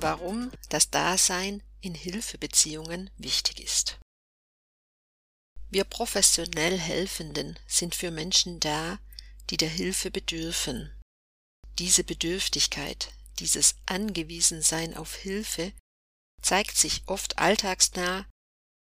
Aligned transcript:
Warum 0.00 0.50
das 0.68 0.90
Dasein 0.90 1.62
in 1.80 1.94
Hilfebeziehungen 1.94 3.10
wichtig 3.16 3.60
ist. 3.60 3.98
Wir 5.70 5.84
professionell 5.84 6.78
Helfenden 6.78 7.58
sind 7.66 7.94
für 7.94 8.10
Menschen 8.10 8.60
da, 8.60 8.98
die 9.50 9.56
der 9.56 9.68
Hilfe 9.68 10.10
bedürfen. 10.10 10.90
Diese 11.78 12.04
Bedürftigkeit, 12.04 13.12
dieses 13.38 13.76
Angewiesensein 13.86 14.96
auf 14.96 15.14
Hilfe 15.14 15.72
zeigt 16.42 16.76
sich 16.76 17.02
oft 17.06 17.38
alltagsnah 17.38 18.26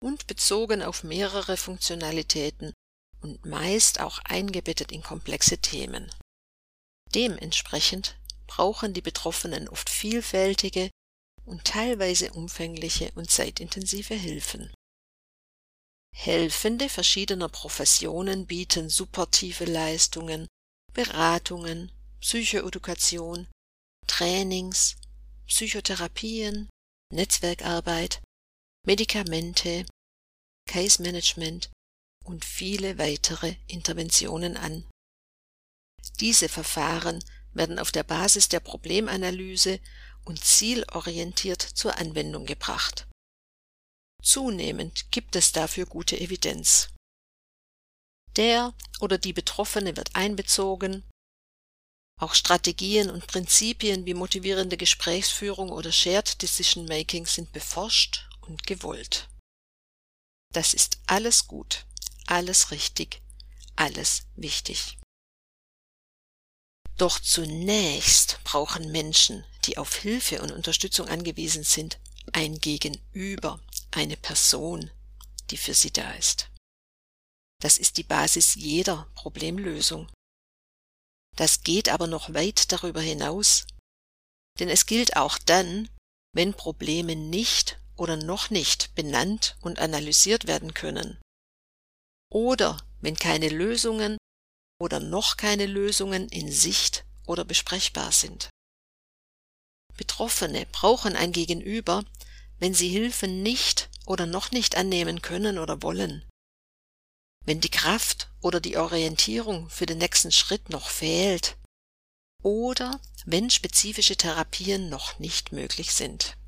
und 0.00 0.26
bezogen 0.26 0.82
auf 0.82 1.04
mehrere 1.04 1.56
Funktionalitäten 1.56 2.72
und 3.20 3.44
meist 3.44 4.00
auch 4.00 4.18
eingebettet 4.20 4.92
in 4.92 5.02
komplexe 5.02 5.58
Themen. 5.58 6.10
Dementsprechend 7.14 8.16
brauchen 8.46 8.94
die 8.94 9.02
Betroffenen 9.02 9.68
oft 9.68 9.90
vielfältige 9.90 10.90
und 11.44 11.64
teilweise 11.64 12.32
umfängliche 12.32 13.12
und 13.14 13.30
zeitintensive 13.30 14.14
Hilfen. 14.14 14.72
Helfende 16.12 16.88
verschiedener 16.88 17.48
Professionen 17.48 18.46
bieten 18.46 18.88
supportive 18.88 19.64
Leistungen, 19.64 20.46
Beratungen, 20.92 21.92
Psychoedukation, 22.20 23.46
Trainings, 24.06 24.96
Psychotherapien, 25.46 26.68
Netzwerkarbeit, 27.12 28.20
Medikamente, 28.86 29.86
Case 30.70 31.02
Management 31.02 31.68
und 32.24 32.44
viele 32.44 32.96
weitere 32.96 33.56
Interventionen 33.66 34.56
an. 34.56 34.88
Diese 36.20 36.48
Verfahren 36.48 37.24
werden 37.52 37.80
auf 37.80 37.90
der 37.90 38.04
Basis 38.04 38.48
der 38.48 38.60
Problemanalyse 38.60 39.80
und 40.24 40.44
zielorientiert 40.44 41.60
zur 41.60 41.98
Anwendung 41.98 42.46
gebracht. 42.46 43.08
Zunehmend 44.22 45.10
gibt 45.10 45.34
es 45.34 45.50
dafür 45.50 45.86
gute 45.86 46.20
Evidenz. 46.20 46.90
Der 48.36 48.72
oder 49.00 49.18
die 49.18 49.32
Betroffene 49.32 49.96
wird 49.96 50.14
einbezogen, 50.14 51.02
auch 52.16 52.34
Strategien 52.34 53.10
und 53.10 53.26
Prinzipien 53.26 54.06
wie 54.06 54.14
motivierende 54.14 54.76
Gesprächsführung 54.76 55.70
oder 55.70 55.90
Shared 55.90 56.40
Decision 56.40 56.84
Making 56.84 57.26
sind 57.26 57.50
beforscht 57.50 58.28
und 58.42 58.68
gewollt. 58.68 59.29
Das 60.52 60.74
ist 60.74 60.98
alles 61.06 61.46
gut, 61.46 61.86
alles 62.26 62.70
richtig, 62.70 63.22
alles 63.76 64.22
wichtig. 64.36 64.98
Doch 66.96 67.18
zunächst 67.18 68.40
brauchen 68.44 68.92
Menschen, 68.92 69.44
die 69.64 69.78
auf 69.78 69.94
Hilfe 69.94 70.42
und 70.42 70.52
Unterstützung 70.52 71.08
angewiesen 71.08 71.64
sind, 71.64 71.98
ein 72.32 72.58
Gegenüber, 72.58 73.58
eine 73.90 74.16
Person, 74.16 74.90
die 75.50 75.56
für 75.56 75.74
sie 75.74 75.92
da 75.92 76.12
ist. 76.12 76.50
Das 77.62 77.78
ist 77.78 77.96
die 77.96 78.02
Basis 78.02 78.54
jeder 78.54 79.08
Problemlösung. 79.14 80.10
Das 81.36 81.62
geht 81.62 81.88
aber 81.88 82.06
noch 82.06 82.34
weit 82.34 82.70
darüber 82.72 83.00
hinaus, 83.00 83.66
denn 84.58 84.68
es 84.68 84.84
gilt 84.84 85.16
auch 85.16 85.38
dann, 85.38 85.88
wenn 86.34 86.52
Probleme 86.54 87.16
nicht 87.16 87.79
oder 88.00 88.16
noch 88.16 88.48
nicht 88.48 88.94
benannt 88.94 89.58
und 89.60 89.78
analysiert 89.78 90.46
werden 90.46 90.72
können. 90.72 91.20
Oder 92.32 92.82
wenn 93.02 93.14
keine 93.14 93.50
Lösungen 93.50 94.16
oder 94.80 95.00
noch 95.00 95.36
keine 95.36 95.66
Lösungen 95.66 96.26
in 96.30 96.50
Sicht 96.50 97.04
oder 97.26 97.44
besprechbar 97.44 98.10
sind. 98.10 98.48
Betroffene 99.98 100.64
brauchen 100.72 101.14
ein 101.14 101.32
Gegenüber, 101.32 102.02
wenn 102.58 102.72
sie 102.72 102.88
Hilfe 102.88 103.28
nicht 103.28 103.90
oder 104.06 104.24
noch 104.24 104.50
nicht 104.50 104.76
annehmen 104.78 105.20
können 105.20 105.58
oder 105.58 105.82
wollen. 105.82 106.26
Wenn 107.44 107.60
die 107.60 107.70
Kraft 107.70 108.30
oder 108.40 108.60
die 108.60 108.78
Orientierung 108.78 109.68
für 109.68 109.84
den 109.84 109.98
nächsten 109.98 110.32
Schritt 110.32 110.70
noch 110.70 110.88
fehlt. 110.88 111.58
Oder 112.42 112.98
wenn 113.26 113.50
spezifische 113.50 114.16
Therapien 114.16 114.88
noch 114.88 115.18
nicht 115.18 115.52
möglich 115.52 115.92
sind. 115.92 116.38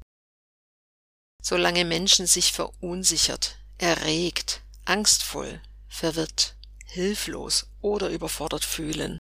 Solange 1.43 1.85
Menschen 1.85 2.27
sich 2.27 2.53
verunsichert, 2.53 3.59
erregt, 3.79 4.63
angstvoll, 4.85 5.61
verwirrt, 5.89 6.55
hilflos 6.87 7.67
oder 7.81 8.11
überfordert 8.11 8.65
fühlen, 8.65 9.19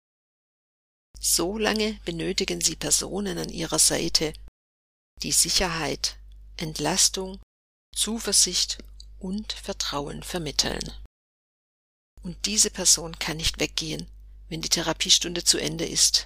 so 1.23 1.59
lange 1.59 2.01
benötigen 2.07 2.63
sie 2.63 2.77
Personen 2.77 3.37
an 3.37 3.51
ihrer 3.51 3.79
Seite, 3.79 4.33
die 5.23 5.33
Sicherheit, 5.33 6.17
Entlastung, 6.57 7.39
Zuversicht 7.95 8.79
und 9.19 9.53
Vertrauen 9.53 10.23
vermitteln. 10.23 10.93
Und 12.23 12.47
diese 12.47 12.71
Person 12.71 13.19
kann 13.19 13.37
nicht 13.37 13.61
weggehen, 13.61 14.09
wenn 14.49 14.63
die 14.63 14.71
Therapiestunde 14.71 15.45
zu 15.45 15.59
Ende 15.59 15.87
ist, 15.87 16.25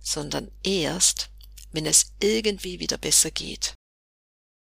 sondern 0.00 0.50
erst, 0.62 1.30
wenn 1.72 1.86
es 1.86 2.12
irgendwie 2.20 2.78
wieder 2.78 2.98
besser 2.98 3.32
geht. 3.32 3.74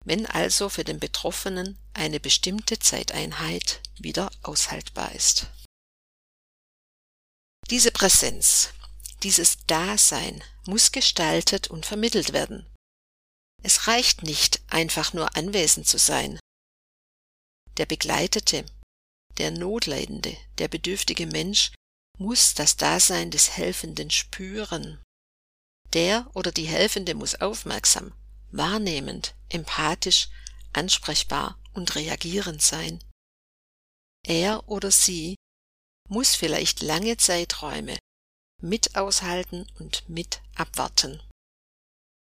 Wenn 0.04 0.26
also 0.26 0.68
für 0.68 0.84
den 0.84 0.98
Betroffenen 0.98 1.78
eine 1.94 2.20
bestimmte 2.20 2.78
Zeiteinheit 2.78 3.80
wieder 3.98 4.30
aushaltbar 4.42 5.12
ist. 5.12 5.46
Diese 7.70 7.92
Präsenz 7.92 8.72
dieses 9.22 9.58
Dasein 9.66 10.42
muss 10.66 10.90
gestaltet 10.90 11.68
und 11.68 11.86
vermittelt 11.86 12.32
werden. 12.32 12.66
Es 13.62 13.86
reicht 13.86 14.22
nicht, 14.24 14.60
einfach 14.68 15.12
nur 15.12 15.36
anwesend 15.36 15.86
zu 15.86 15.98
sein. 15.98 16.40
Der 17.76 17.86
Begleitete, 17.86 18.66
der 19.38 19.52
Notleidende, 19.52 20.36
der 20.58 20.68
bedürftige 20.68 21.26
Mensch 21.26 21.72
muss 22.18 22.54
das 22.54 22.76
Dasein 22.76 23.30
des 23.30 23.56
Helfenden 23.56 24.10
spüren. 24.10 25.00
Der 25.92 26.28
oder 26.34 26.50
die 26.50 26.66
Helfende 26.66 27.14
muss 27.14 27.36
aufmerksam, 27.36 28.12
wahrnehmend, 28.52 29.34
empathisch, 29.48 30.28
ansprechbar 30.72 31.58
und 31.72 31.94
reagierend 31.94 32.62
sein. 32.62 33.02
Er 34.24 34.68
oder 34.68 34.90
sie 34.90 35.34
muss 36.08 36.34
vielleicht 36.34 36.82
lange 36.82 37.16
Zeiträume 37.16 37.98
mit 38.60 38.96
aushalten 38.96 39.66
und 39.78 40.08
mit 40.08 40.40
abwarten. 40.54 41.20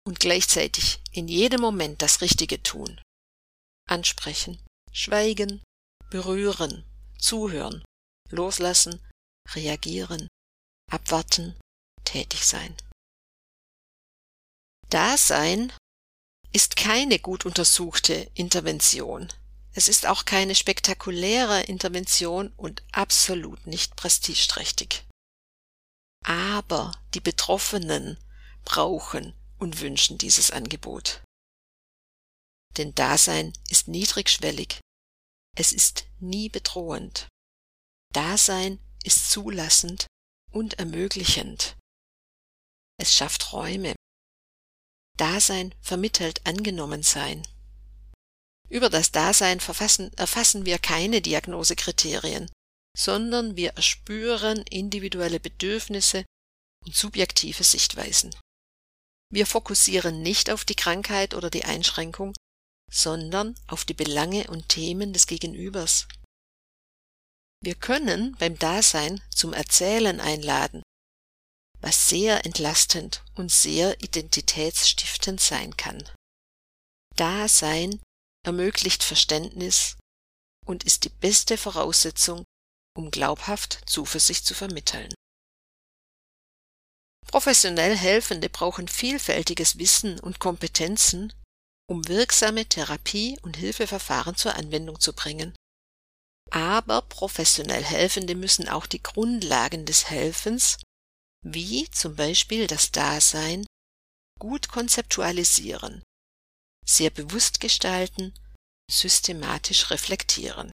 Und 0.06 0.20
gleichzeitig 0.20 1.00
in 1.12 1.28
jedem 1.28 1.60
Moment 1.60 2.02
das 2.02 2.20
Richtige 2.20 2.62
tun. 2.62 3.00
Ansprechen, 3.88 4.62
schweigen, 4.92 5.62
berühren, 6.10 6.84
zuhören, 7.18 7.82
loslassen, 8.30 9.00
reagieren, 9.54 10.28
abwarten, 10.90 11.58
tätig 12.04 12.44
sein. 12.44 12.76
Dasein 14.90 15.72
ist 16.52 16.76
keine 16.76 17.18
gut 17.18 17.44
untersuchte 17.44 18.30
Intervention. 18.34 19.28
Es 19.72 19.88
ist 19.88 20.06
auch 20.06 20.24
keine 20.24 20.54
spektakuläre 20.54 21.62
Intervention 21.62 22.52
und 22.56 22.82
absolut 22.92 23.66
nicht 23.66 23.96
prestigeträchtig. 23.96 25.04
Aber 26.24 26.92
die 27.14 27.20
Betroffenen 27.20 28.18
brauchen 28.64 29.34
und 29.58 29.80
wünschen 29.80 30.18
dieses 30.18 30.50
Angebot. 30.50 31.22
Denn 32.76 32.94
Dasein 32.94 33.52
ist 33.68 33.88
niedrigschwellig. 33.88 34.80
Es 35.56 35.72
ist 35.72 36.06
nie 36.20 36.48
bedrohend. 36.48 37.28
Dasein 38.12 38.78
ist 39.04 39.30
zulassend 39.30 40.06
und 40.50 40.74
ermöglichend. 40.74 41.76
Es 43.00 43.14
schafft 43.14 43.52
Räume. 43.52 43.94
Dasein 45.18 45.74
vermittelt 45.82 46.40
Angenommensein. 46.46 47.46
Über 48.70 48.88
das 48.88 49.12
Dasein 49.12 49.60
verfassen, 49.60 50.10
erfassen 50.16 50.64
wir 50.64 50.78
keine 50.78 51.20
Diagnosekriterien 51.20 52.50
sondern 52.98 53.56
wir 53.56 53.70
erspüren 53.74 54.62
individuelle 54.62 55.38
Bedürfnisse 55.38 56.24
und 56.84 56.96
subjektive 56.96 57.62
Sichtweisen. 57.62 58.34
Wir 59.32 59.46
fokussieren 59.46 60.20
nicht 60.20 60.50
auf 60.50 60.64
die 60.64 60.74
Krankheit 60.74 61.34
oder 61.34 61.48
die 61.48 61.64
Einschränkung, 61.64 62.34
sondern 62.90 63.54
auf 63.68 63.84
die 63.84 63.94
Belange 63.94 64.48
und 64.48 64.68
Themen 64.68 65.12
des 65.12 65.28
Gegenübers. 65.28 66.08
Wir 67.62 67.76
können 67.76 68.34
beim 68.40 68.58
Dasein 68.58 69.22
zum 69.30 69.52
Erzählen 69.52 70.18
einladen, 70.20 70.82
was 71.80 72.08
sehr 72.08 72.44
entlastend 72.44 73.22
und 73.34 73.52
sehr 73.52 74.00
identitätsstiftend 74.02 75.40
sein 75.40 75.76
kann. 75.76 76.02
Dasein 77.16 78.00
ermöglicht 78.44 79.02
Verständnis 79.02 79.96
und 80.66 80.84
ist 80.84 81.04
die 81.04 81.08
beste 81.10 81.56
Voraussetzung, 81.56 82.44
um 82.96 83.10
glaubhaft 83.10 83.80
Zuversicht 83.86 84.44
zu 84.44 84.54
vermitteln. 84.54 85.12
Professionell 87.26 87.96
Helfende 87.96 88.48
brauchen 88.48 88.88
vielfältiges 88.88 89.78
Wissen 89.78 90.18
und 90.18 90.40
Kompetenzen, 90.40 91.32
um 91.88 92.06
wirksame 92.08 92.66
Therapie- 92.66 93.38
und 93.42 93.56
Hilfeverfahren 93.56 94.34
zur 94.36 94.54
Anwendung 94.54 94.98
zu 94.98 95.12
bringen. 95.12 95.54
Aber 96.50 97.02
professionell 97.02 97.84
Helfende 97.84 98.34
müssen 98.34 98.68
auch 98.68 98.86
die 98.86 99.02
Grundlagen 99.02 99.84
des 99.84 100.08
Helfens, 100.08 100.78
wie 101.44 101.90
zum 101.90 102.16
Beispiel 102.16 102.66
das 102.66 102.90
Dasein, 102.92 103.66
gut 104.38 104.68
konzeptualisieren, 104.68 106.02
sehr 106.84 107.10
bewusst 107.10 107.60
gestalten, 107.60 108.34
systematisch 108.90 109.90
reflektieren. 109.90 110.70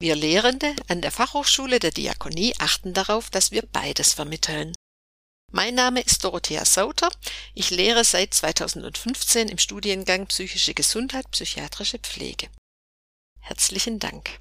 Wir 0.00 0.16
Lehrende 0.16 0.74
an 0.88 1.00
der 1.00 1.12
Fachhochschule 1.12 1.78
der 1.78 1.92
Diakonie 1.92 2.54
achten 2.58 2.92
darauf, 2.92 3.30
dass 3.30 3.52
wir 3.52 3.62
beides 3.62 4.14
vermitteln. 4.14 4.74
Mein 5.52 5.74
Name 5.74 6.00
ist 6.00 6.24
Dorothea 6.24 6.64
Sauter. 6.64 7.10
Ich 7.54 7.70
lehre 7.70 8.04
seit 8.04 8.34
2015 8.34 9.48
im 9.48 9.58
Studiengang 9.58 10.26
Psychische 10.26 10.74
Gesundheit, 10.74 11.30
psychiatrische 11.30 11.98
Pflege. 11.98 12.48
Herzlichen 13.38 13.98
Dank. 13.98 14.38